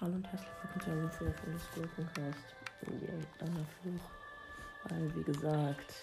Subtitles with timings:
[0.00, 2.56] Hallo und herzlich willkommen zu einer Folge von des Gurkencast.
[2.82, 4.10] Irgendeiner Fluch.
[4.88, 5.94] Weil, wie gesagt,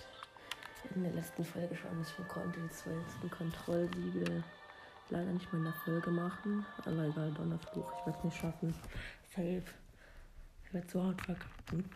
[0.95, 4.41] in der letzten Folge schon ist, wir konnten die zwei letzten Kontrollsiege
[5.09, 6.65] leider nicht mehr in der Folge machen.
[6.85, 8.73] Aber egal, Donnerfluch, ich werde es nicht schaffen.
[9.35, 9.63] Safe.
[10.63, 11.89] Ich werde so hart verkacken.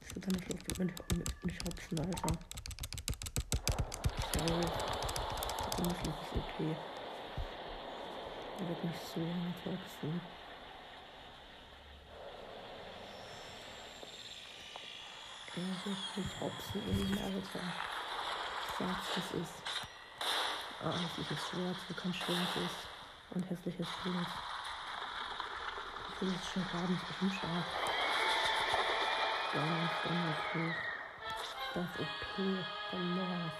[0.00, 2.38] Das Donnerfluch, wird mich nicht, nicht hopsen, Alter.
[4.32, 5.01] Safe.
[5.82, 6.76] Donnerfluch ist okay.
[8.60, 10.20] Er wird nicht so hart wachsen.
[15.56, 17.66] Er wird nicht hopsen in Alter.
[18.68, 19.54] Ich sag's, das ist.
[20.84, 23.34] Ah, hässliches Schwert, wo kein Schwert ist.
[23.34, 24.26] Und hässliches Bild.
[26.14, 27.66] Ich will jetzt schon haben, ich bin stark.
[29.52, 30.74] Ganz wundervoll.
[31.74, 33.52] Das OP vom Nerv.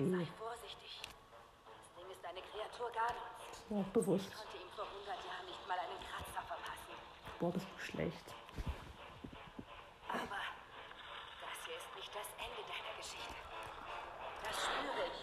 [0.00, 1.00] Sei Eh, vorsichtig.
[1.02, 2.90] Das Ding ist eine Kreatur
[3.72, 4.26] Auch bewusst.
[4.28, 6.94] Ich konnte ihm vor 100 Jahren nicht mal einen Kratzer verpassen.
[7.38, 8.34] Boah, bist du schlecht.
[10.08, 10.40] Aber
[11.40, 13.34] das hier ist nicht das Ende deiner Geschichte.
[14.42, 15.20] Das spüre ich.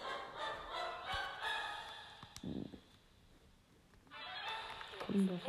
[5.04, 5.46] Komm doch,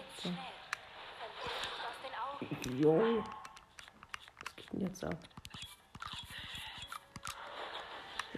[2.19, 2.79] Augen.
[2.81, 3.23] Jo.
[4.43, 5.17] Was geht denn jetzt ab?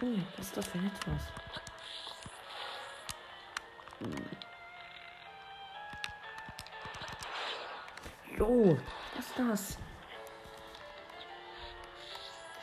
[0.00, 1.22] Junge, was ist das für etwas?
[8.42, 8.76] Jo,
[9.14, 9.78] was ist das?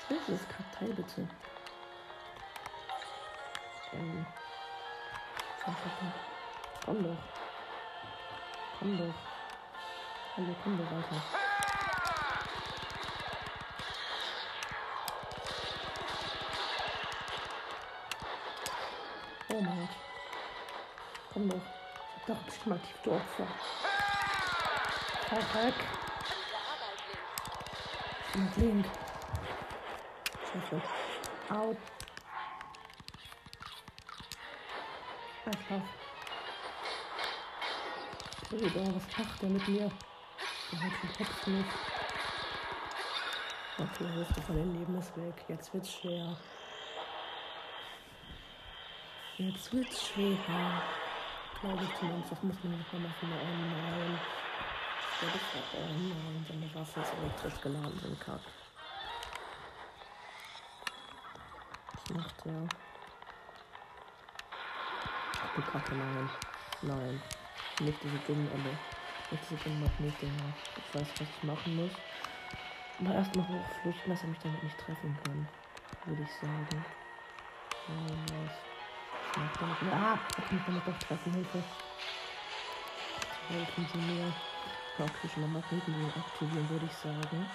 [0.09, 1.25] Was ist dieses Kartei bitte?
[3.93, 4.25] Ähm.
[6.83, 7.17] Komm doch.
[8.77, 9.13] Komm doch.
[10.35, 11.23] Hallo, komm doch, Alter.
[19.47, 19.89] Oh mein Gott.
[21.31, 21.55] Komm doch.
[21.55, 23.47] Ich hab doch bestimmt aktiv du Opfer.
[25.29, 25.73] Fuck.
[28.33, 28.85] Mit Link.
[30.51, 30.81] Scheiße.
[31.49, 31.75] Au.
[35.45, 35.81] Einfach.
[38.49, 39.91] Bruder, was macht der mit mir?
[40.71, 41.69] Der hat den Kopf nicht.
[43.77, 45.45] Okay, die Hälfte von dem Leben ist weg.
[45.47, 46.37] Jetzt wird's schwer.
[49.37, 50.81] Jetzt wird's schwerer.
[51.61, 52.31] Glaube ich zumindest.
[52.31, 53.31] Das muss man nicht mehr machen.
[53.31, 54.19] Oh nein.
[55.21, 56.45] Ich glaube, ich oh nein.
[56.47, 57.99] Seine Waffe ist elektrisch geladen.
[58.01, 58.39] So ein Kack.
[61.93, 62.69] Was macht der?
[65.43, 66.29] Ach du Kacke, nein.
[66.83, 67.21] Nein.
[67.81, 68.71] Nicht diese dummen, aber
[69.31, 70.53] nicht diese dummen Magnetdinger.
[70.77, 71.91] Ich weiß, was ich machen muss.
[73.01, 75.47] Aber erstmal hochflüchten, dass er mich damit nicht treffen kann.
[76.05, 76.85] Würde ich sagen.
[77.89, 78.55] Nein, was?
[79.35, 79.93] Was macht er mit mir?
[79.93, 80.19] Ah!
[80.33, 81.63] Kann mich damit doch treffen, Hilfe.
[83.49, 84.33] Helfen Sie mir.
[84.99, 85.07] Schon
[85.43, 87.49] mal Magneten aktivieren, würde ich sagen.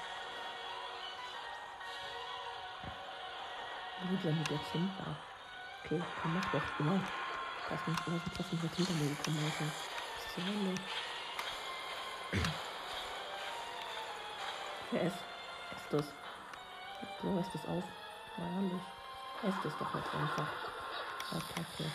[4.01, 4.91] Wo mit jetzt hin?
[4.99, 5.15] Ja.
[5.85, 6.63] Okay, komm, mach doch.
[6.79, 6.99] Genau.
[7.69, 9.71] Lass mich, lass mich treffen, wird hinter mir gekommen, Alter.
[10.17, 10.75] Was zur Hölle?
[14.91, 15.17] Wer ist?
[15.77, 16.05] Ist das?
[17.21, 17.85] So ist das auf.
[18.39, 18.87] Naja, nicht.
[19.43, 20.49] Ist das doch jetzt einfach.
[21.31, 21.91] Ah, kacke.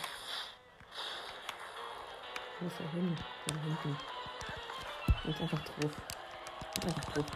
[2.60, 3.18] Wo ist er hin?
[3.46, 4.19] Da hinten.
[5.24, 5.92] Jetzt einfach drauf.
[6.74, 7.26] Jetzt einfach drauf.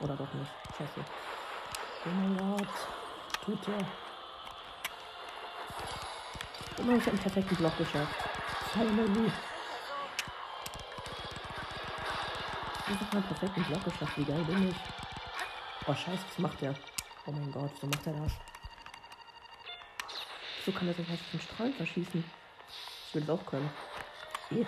[0.00, 0.50] Oder doch nicht.
[0.76, 1.04] Scheiße.
[2.04, 2.68] Oh mein Gott.
[3.44, 3.86] Tut er.
[6.78, 8.14] Habe ich einen perfekten Block geschafft.
[8.72, 9.32] Finally.
[12.88, 14.18] Einfach mal einen perfekten Block geschafft.
[14.18, 14.76] Wie geil bin ich?
[15.86, 16.74] Oh scheiße, was macht der?
[17.26, 18.32] Oh mein Gott, wieso macht er das?
[20.64, 22.24] So kann er sich einfach den Strahl verschießen.
[23.08, 23.70] Ich will es auch können.
[24.50, 24.64] Eh,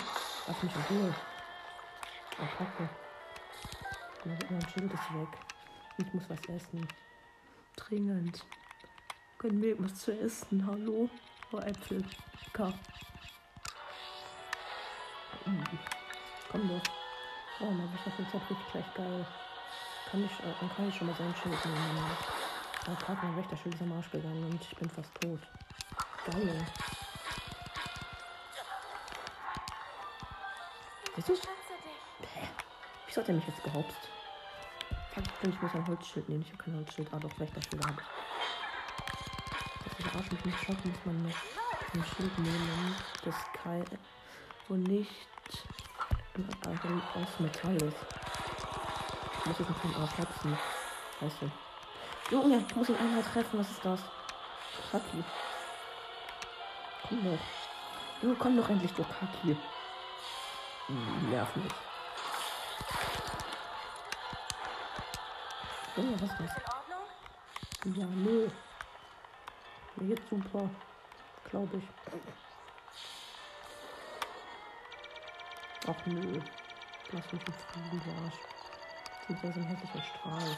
[0.46, 1.14] lass mich in Ruhe.
[2.40, 2.88] Oh kacke.
[4.24, 5.28] Mein Schild ist weg.
[5.98, 6.86] Ich muss was essen.
[7.76, 8.44] Dringend.
[9.38, 10.66] Können wir was zu essen?
[10.66, 11.08] Hallo?
[11.52, 12.04] Oh, Äpfel.
[12.52, 12.72] K.
[15.46, 15.62] Mm.
[16.50, 16.82] Komm doch.
[17.60, 19.26] Oh, mein Bischof ist auch richtig gleich geil.
[20.10, 22.10] Kann ich, äh, dann kann ich schon mal sein Schild nehmen.
[22.88, 25.40] Oh, fuck, mein Wächterschild ist am Arsch gegangen und ich bin fast tot.
[26.26, 26.66] Geil.
[31.16, 31.34] Siehst du?
[31.34, 31.48] Schütze
[31.82, 32.32] dich.
[32.34, 32.48] Hä?
[33.18, 33.96] Wieso hat er mich jetzt gehopst?
[35.12, 36.42] Fuck, ich muss ein Holzschild nehmen.
[36.42, 37.08] Ich habe kein Holzschild.
[37.12, 38.06] Ah, doch, Wächterschilder habe ich.
[39.84, 41.34] Dass dieser Arsch mich nicht schafft, muss man noch
[41.94, 42.94] ein Schild nehmen.
[43.24, 43.84] Das kein,
[44.68, 45.10] wo nicht
[46.62, 47.96] aus Metall ist.
[49.40, 50.58] Ich muss jetzt mit dem Arsch hopsen.
[51.18, 51.50] Scheiße.
[52.30, 53.58] Junge, ich muss ihn einmal treffen.
[53.58, 54.00] Was ist das?
[54.92, 55.24] Fucky.
[57.08, 57.44] Komm doch.
[58.22, 59.56] Du komm doch endlich, du Kaki.
[61.28, 61.87] Nerv mich.
[65.98, 67.96] Oh, was ist das?
[67.96, 68.48] Ja, nö.
[69.96, 70.70] Mir geht's super.
[71.50, 71.84] Glaube ich.
[75.88, 76.40] Ach nö.
[77.10, 78.34] Lass mich nicht fliegen, du Arsch.
[79.26, 80.56] Sieht ja so ein hässlicher Strahl.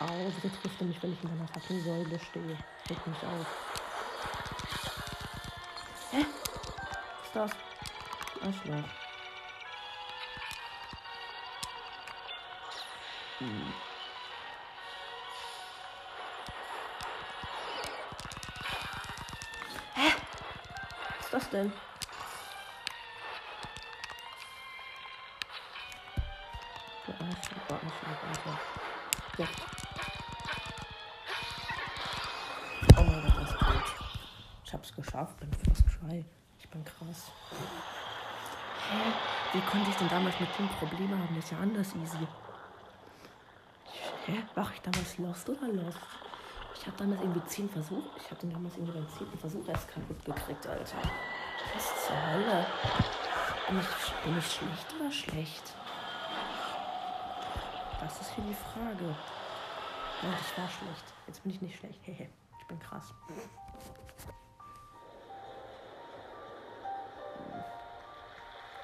[0.00, 2.58] Au, wieso trifft er mich, wenn ich in einer fucking Säule stehe?
[2.88, 3.46] Regt mich auf.
[6.12, 6.24] Hä?
[6.24, 7.50] Was ist das?
[8.42, 8.88] Arschloch.
[13.38, 13.85] Hm.
[21.36, 21.70] Was denn?
[29.36, 29.46] Ja.
[32.96, 33.84] Oh mein Gott, das ist gut.
[34.64, 36.24] Ich hab's geschafft, bin fast try.
[36.58, 37.30] Ich bin krass.
[38.90, 39.12] Hä?
[39.52, 41.34] Wie konnte ich denn damals mit dem Probleme haben?
[41.34, 42.26] Das ist ja anders easy.
[44.24, 44.42] Hä?
[44.54, 45.98] War ich damals lost oder lost?
[46.78, 48.08] Ich habe damals irgendwie zehn Versuche.
[48.16, 50.96] Ich habe den damals irgendwie beim zehnten Versuch erst kaputt gekriegt, Alter.
[51.74, 52.66] Was zur Hölle?
[53.68, 55.74] Bin ich, bin ich schlecht oder schlecht?
[58.00, 59.16] Das ist hier die Frage.
[60.22, 61.04] Ja, ich war schlecht.
[61.26, 61.98] Jetzt bin ich nicht schlecht.
[62.02, 62.28] Hehe.
[62.60, 63.12] Ich bin krass.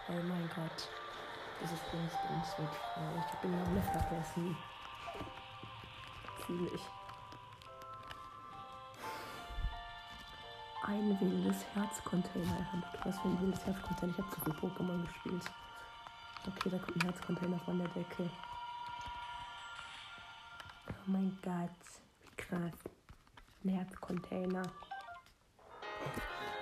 [0.08, 0.88] Oh mein Gott.
[1.62, 3.02] Dieses Dingsbums wird frei.
[3.18, 4.56] Ich habe den Namen vergessen.
[6.44, 6.82] Fühle ich.
[10.84, 12.66] Ein wildes Herzcontainer.
[13.04, 14.12] Was für ein wildes Herzcontainer?
[14.12, 15.44] Ich habe zu viel Pokémon gespielt.
[16.44, 18.28] Okay, da kommt ein Herzcontainer von der Decke.
[20.88, 21.70] Oh mein Gott.
[22.20, 22.72] Wie krass.
[23.62, 24.62] Ein Herzcontainer.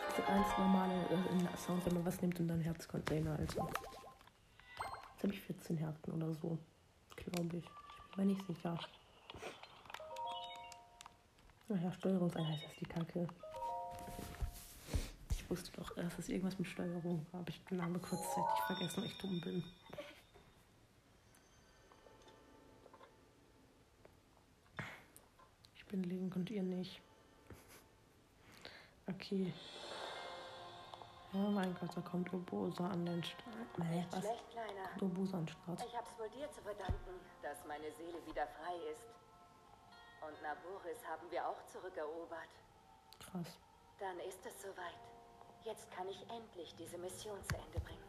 [0.08, 3.68] Das ist ganz normale äh, Sound, wenn man was nimmt und dann Herzcontainer, Alter.
[5.14, 6.58] Jetzt habe ich 14 Herzen oder so.
[7.16, 7.64] Glaube ich.
[7.64, 8.78] Ich bin mir nicht sicher.
[11.68, 13.26] Naja, Steuerungseinheit ist die Kacke.
[15.50, 17.26] Ich wusste doch, es ist irgendwas mit Steuerung.
[17.32, 19.64] Habe ich den Namen kurzzeitig vergessen, weil ich dumm bin.
[25.74, 27.02] Ich bin Link und ihr nicht.
[29.08, 29.52] Okay.
[31.32, 33.78] Oh mein Gott, da kommt Urbosa an den Start.
[33.78, 34.20] Nee, was?
[34.20, 34.88] schlecht, Kleiner.
[34.90, 35.84] Kommt Urbosa an den Start.
[35.84, 39.02] Ich hab's wohl dir zu verdanken, dass meine Seele wieder frei ist.
[40.20, 42.50] Und Naboris haben wir auch zurückerobert.
[43.18, 43.58] Krass.
[43.98, 45.09] Dann ist es soweit.
[45.64, 48.00] Jetzt kann ich endlich diese Mission zu Ende bringen.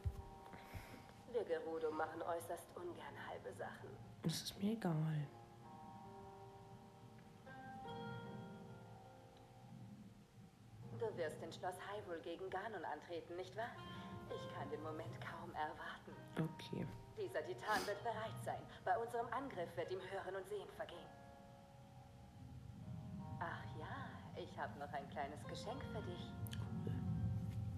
[1.32, 3.90] Wir Gerudo machen äußerst ungern halbe Sachen.
[4.24, 5.28] Es ist mir egal.
[11.00, 13.72] Du wirst in Schloss Hyrule gegen Ganon antreten, nicht wahr?
[14.30, 16.16] Ich kann den Moment kaum erwarten.
[16.38, 16.86] Okay.
[17.18, 18.62] Dieser Titan wird bereit sein.
[18.86, 21.10] Bei unserem Angriff wird ihm Hören und Sehen vergehen.
[23.40, 26.32] Ach ja, ich habe noch ein kleines Geschenk für dich.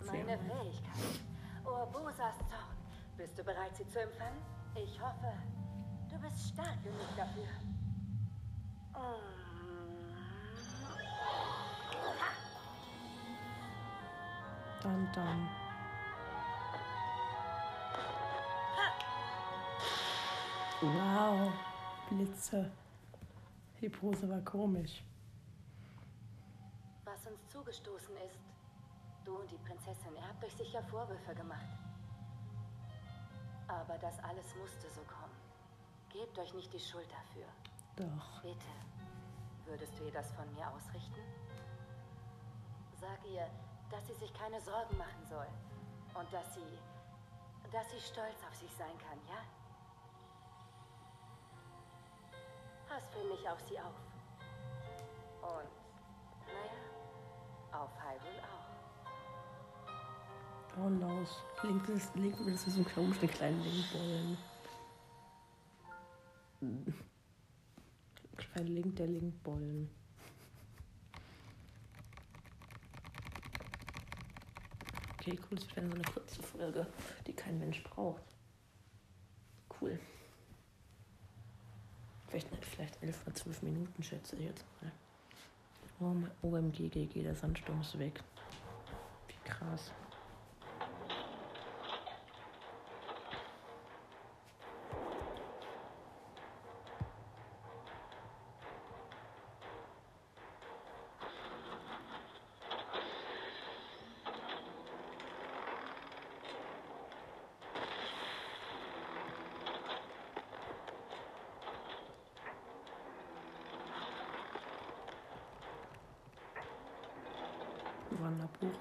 [0.05, 0.38] Meine.
[0.38, 1.21] Fähigkeit.
[1.65, 2.73] Urbosas Zorn.
[3.17, 4.41] Bist du bereit, sie zu empfangen?
[4.75, 5.33] Ich hoffe,
[6.09, 7.44] du bist stark genug dafür.
[8.94, 9.33] Mm.
[14.81, 15.49] Dann, dann.
[20.81, 21.54] Wow.
[22.09, 22.69] Blitze.
[23.80, 25.04] Die Pose war komisch.
[27.06, 28.53] Was uns zugestoßen ist.
[29.25, 31.65] Du und die Prinzessin, ihr habt euch sicher Vorwürfe gemacht.
[33.68, 35.35] Aber das alles musste so kommen.
[36.09, 37.45] Gebt euch nicht die Schuld dafür.
[37.95, 38.42] Doch.
[38.42, 38.73] Bitte,
[39.65, 41.21] würdest du ihr das von mir ausrichten?
[42.99, 43.49] Sag ihr,
[43.89, 45.47] dass sie sich keine Sorgen machen soll.
[46.13, 46.80] Und dass sie.
[47.71, 49.42] dass sie stolz auf sich sein kann, ja?
[52.87, 53.95] Pass für mich auf sie auf.
[55.42, 55.71] Und,
[56.45, 58.53] naja, auf Hyrule auch.
[60.77, 61.25] Oh no.
[61.63, 64.37] Link ist, Link ist so komisch, den kleinen Linkbollen.
[68.37, 69.89] Kleiner Link der Linkbollen.
[75.19, 76.87] Okay, cool, das wäre so eine kurze Folge,
[77.25, 78.23] die kein Mensch braucht.
[79.80, 79.99] Cool.
[82.27, 84.92] Vielleicht, vielleicht 11 oder 12 Minuten, schätze ich jetzt mal.
[85.99, 88.21] Oh, OMG, GG, der Sandsturm ist weg.
[89.27, 89.92] Wie krass.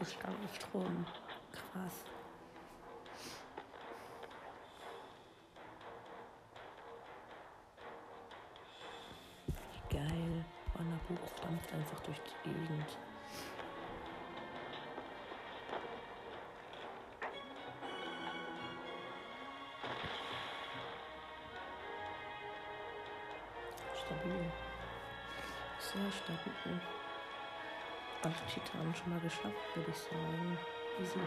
[0.00, 0.16] Ist
[0.54, 1.04] Strom.
[1.50, 2.04] Krass.
[9.90, 10.44] Geil.
[10.74, 12.96] Wanderbuch dampft einfach durch die Gegend.
[24.04, 24.52] Stabil.
[25.80, 26.80] Sehr stabil.
[28.24, 30.58] Alle Titanen schon mal geschafft, würde ich sagen.
[31.00, 31.18] Easy.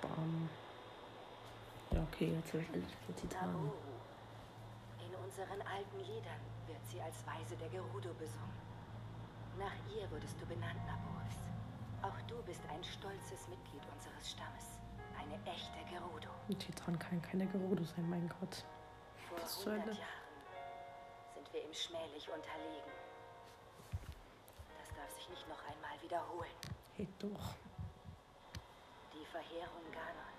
[0.00, 0.48] Bam.
[1.90, 3.89] Ja, okay, jetzt habe ich endlich viele Titanen.
[5.70, 8.58] Alten Liedern wird sie als Weise der Gerudo besungen.
[9.58, 11.38] Nach ihr wurdest du benannt, Naboris.
[12.02, 14.80] Auch du bist ein stolzes Mitglied unseres Stammes.
[15.18, 16.28] Eine echte Gerudo.
[16.48, 18.64] Ein Titan kann keine Gerudo sein, mein Gott.
[19.28, 20.00] Vor Was zur 100 Hölle?
[20.00, 22.92] Jahren sind wir ihm schmählich unterlegen.
[24.78, 26.56] Das darf sich nicht noch einmal wiederholen.
[26.96, 27.54] Hey, doch.
[29.12, 30.34] Die Verheerung Ganon.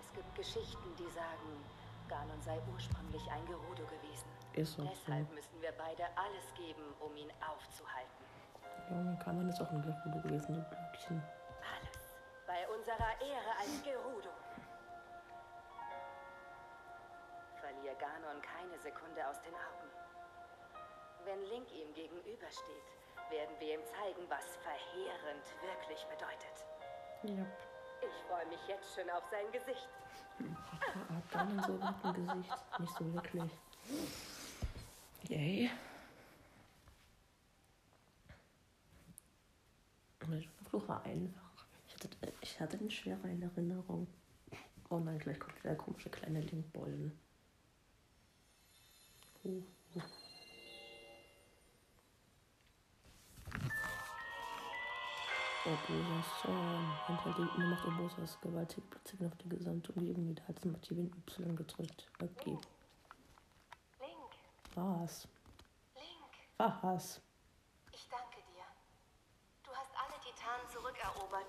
[0.00, 1.52] Es gibt Geschichten, die sagen,
[2.08, 4.37] Ganon sei ursprünglich ein Gerudo gewesen.
[4.58, 4.90] Ist auch so.
[5.06, 8.24] Deshalb müssen wir beide alles geben, um ihn aufzuhalten.
[8.90, 11.22] Junge, Kanon ist auch ein Gerudo gewesen, so Blümchen.
[11.62, 12.16] Alles.
[12.44, 14.30] Bei unserer Ehre als Gerudo.
[17.60, 19.90] Verlier Ganon keine Sekunde aus den Augen.
[21.24, 22.88] Wenn Link ihm gegenübersteht,
[23.30, 26.66] werden wir ihm zeigen, was verheerend wirklich bedeutet.
[27.22, 27.46] Ja.
[28.02, 29.88] Ich freue mich jetzt schon auf sein Gesicht.
[31.14, 31.78] Hat Kanon so
[32.12, 32.80] dem Gesicht?
[32.80, 33.52] Nicht so wirklich.
[35.26, 35.70] Yay.
[40.20, 41.66] Der Fluch war einfach.
[41.86, 42.08] Ich hatte,
[42.40, 44.06] ich hatte den schwerer in Erinnerung.
[44.90, 47.12] Oh nein, gleich kommt wieder der komische kleine Linkbollen.
[49.44, 49.62] Uh,
[49.94, 50.02] uh.
[55.66, 56.92] Obosas Zorn.
[57.06, 60.46] Hinter dem macht Obosas gewaltige Blitze auf die gesamte Umgebung nieder.
[60.48, 62.10] Hat zum aktiven Y gedrückt.
[62.22, 62.56] Okay.
[64.74, 65.26] Was?
[65.94, 66.32] Link,
[66.82, 67.20] Was?
[67.92, 68.64] ich danke dir.
[69.64, 71.46] Du hast alle Titanen zurückerobert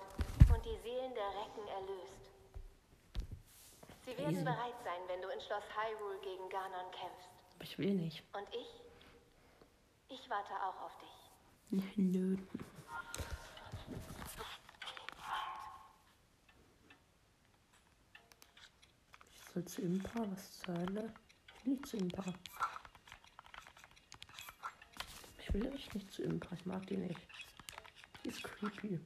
[0.52, 2.30] und die Seelen der Recken erlöst.
[4.04, 4.44] Sie werden Easy.
[4.44, 7.28] bereit sein, wenn du in Schloss Hyrule gegen Ganon kämpfst.
[7.62, 8.24] Ich will nicht.
[8.34, 8.68] Und ich?
[10.08, 11.96] Ich warte auch auf dich.
[11.96, 12.36] Nö.
[19.32, 20.20] Ich soll zu Impa?
[20.30, 21.12] Was zur Hölle?
[21.58, 22.24] Ich will nicht zu Impa.
[25.52, 26.54] Ich will echt nicht zu Impa.
[26.54, 27.20] Ich mag die nicht.
[28.22, 29.00] Die ist creepy.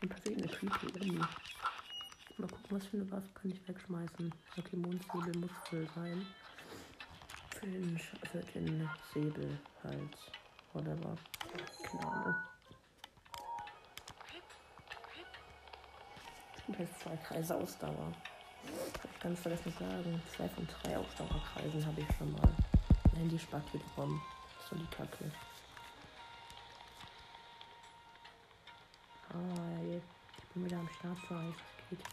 [0.00, 1.18] Impa sieht eine creepy irgendwie.
[2.38, 4.34] Mal gucken, was für eine Waffe kann ich wegschmeißen.
[4.56, 6.26] Okay, Mondsäbel muss voll sein.
[7.50, 10.16] Für den, für den Säbel halt.
[10.72, 11.14] Whatever.
[11.82, 12.34] Keine Ahnung.
[16.66, 18.14] Gibt halt zwei Kreise Ausdauer.
[19.02, 20.22] Hab ich ganz vergessen zu sagen.
[20.34, 22.56] Zwei von drei Ausdauerkreisen habe ich schon mal.
[23.14, 24.22] Nein, die spart wiederum.
[24.70, 25.32] So die Kacke.
[29.30, 30.06] Ah, jetzt
[30.38, 31.54] ich bin wieder am Start für euch.
[31.54, 32.04] Es geht.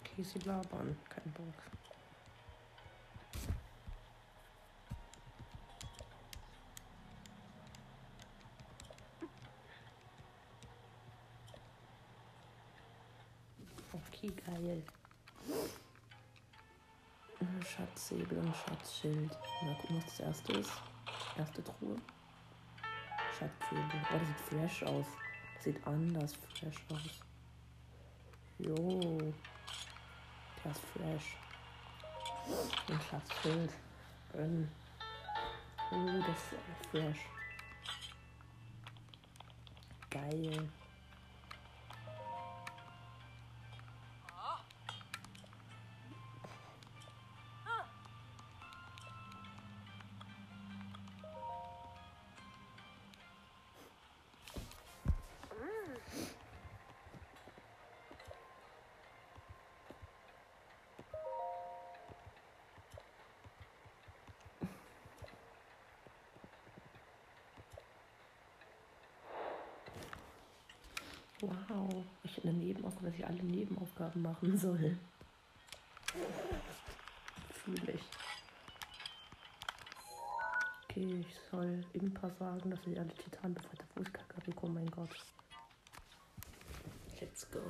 [0.00, 0.96] Okay, sie labern.
[1.10, 1.44] Kein Bock.
[13.92, 14.82] Okay, geil.
[17.40, 17.64] Äh,
[18.16, 19.38] Schatzsäbel und Schatzschild.
[19.62, 20.72] Mal gucken, was das erste ist.
[21.36, 21.96] Erste Truhe.
[23.38, 24.00] Schatzsäbel.
[24.10, 25.06] Oh, das sieht fresh aus.
[25.54, 27.20] Das sieht anders fresh aus.
[28.58, 29.18] Jo.
[30.64, 31.36] Der ist fresh.
[32.88, 33.72] Ein Schatzschild.
[34.32, 34.70] Gönn.
[35.92, 37.26] Oh, das ist fresh.
[40.08, 40.68] Geil.
[71.46, 72.04] Wow.
[72.24, 74.98] Ich hätte eine Nebenaufgabe, dass ich alle Nebenaufgaben machen soll.
[77.52, 78.02] Fühle ich.
[80.84, 83.88] Okay, ich soll Impa sagen, dass sie alle Titanen befreit hat.
[83.94, 84.68] Wo Kakariko?
[84.68, 85.10] Mein Gott.
[87.20, 87.60] Let's go.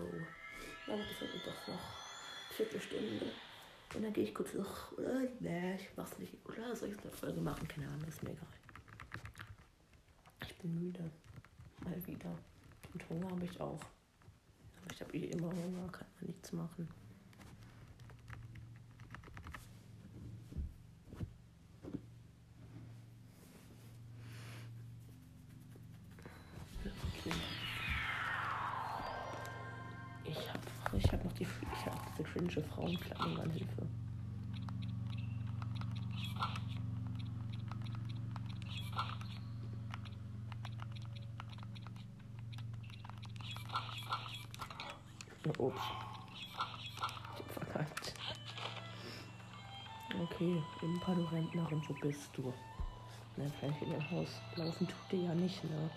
[0.87, 1.81] Ja, das wird doch noch
[2.57, 3.33] Viertelstunde.
[3.95, 5.21] Und dann gehe ich kurz noch, oder?
[5.41, 6.35] Nee, ich mach's nicht.
[6.47, 7.69] Oder soll ich eine Folge machen?
[7.69, 8.47] Keine Ahnung, ist mir egal.
[10.43, 11.11] Ich bin müde.
[11.85, 12.39] Mal wieder.
[12.97, 13.81] Und Hunger habe ich auch.
[14.91, 16.89] Ich habe eh immer Hunger, kann man nichts machen.
[50.19, 52.53] Okay, Impa, du Rentnerin, wo bist du?
[53.37, 54.89] Na, ich in dein Haus laufen?
[54.89, 55.91] Tut dir ja nicht, ne?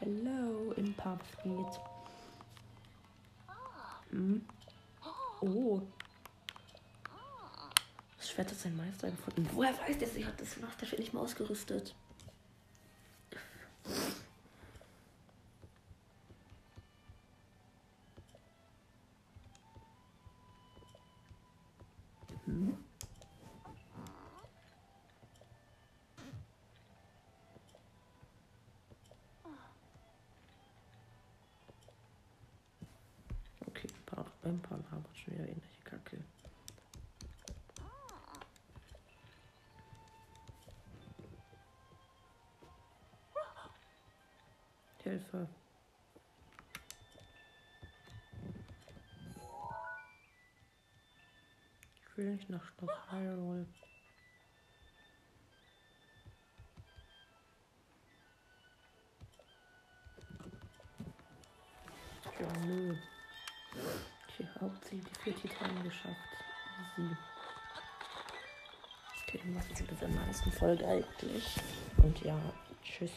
[0.00, 1.80] Hello, Impa, geht?
[4.10, 4.46] Hm?
[5.42, 5.82] Oh.
[8.16, 9.46] Das Schwert hat sein Meister gefunden.
[9.52, 10.56] Woher weiß der, sie hat das?
[10.80, 11.94] Dafür nicht mal ausgerüstet.
[22.48, 22.74] Hm?
[33.66, 34.24] Okay, ein paar,
[34.90, 36.24] labert schon wieder ähnliche Kacke.
[45.02, 45.48] Hilfe.
[52.18, 52.72] Will nicht nach
[53.10, 53.66] Hyrule.
[62.40, 62.96] Ja, nö.
[64.28, 66.16] Okay, Hauptziel, die vier Titanen geschafft.
[66.96, 67.16] Easy.
[69.22, 71.56] Okay, dann wir das in der nächsten Folge eigentlich.
[71.98, 72.38] Und ja,
[72.82, 73.12] tschüss.